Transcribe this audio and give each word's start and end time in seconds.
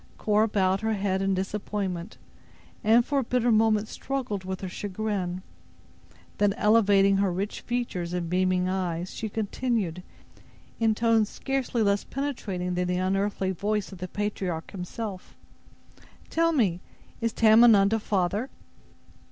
Cora 0.17 0.47
bowed 0.47 0.81
her 0.81 0.93
head 0.93 1.21
in 1.21 1.35
disappointment, 1.35 2.17
and, 2.83 3.05
for 3.05 3.19
a 3.19 3.23
bitter 3.23 3.51
moment 3.51 3.87
struggled 3.87 4.43
with 4.43 4.61
her 4.61 4.67
chagrin. 4.67 5.43
Then, 6.39 6.53
elevating 6.53 7.17
her 7.17 7.31
rich 7.31 7.61
features 7.61 8.11
and 8.11 8.27
beaming 8.27 8.67
eyes, 8.67 9.13
she 9.13 9.29
continued, 9.29 10.01
in 10.79 10.95
tones 10.95 11.29
scarcely 11.29 11.83
less 11.83 12.03
penetrating 12.03 12.73
than 12.73 12.87
the 12.87 12.97
unearthly 12.97 13.51
voice 13.51 13.91
of 13.91 13.99
the 13.99 14.07
patriarch 14.07 14.71
himself: 14.71 15.35
"Tell 16.31 16.51
me, 16.51 16.81
is 17.21 17.31
Tamenund 17.31 17.93
a 17.93 17.99
father?" 17.99 18.49